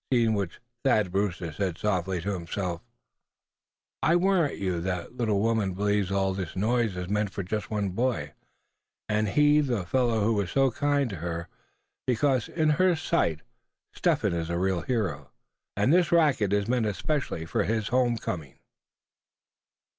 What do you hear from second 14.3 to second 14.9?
is a real